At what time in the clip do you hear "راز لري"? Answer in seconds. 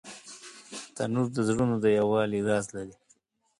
2.47-2.95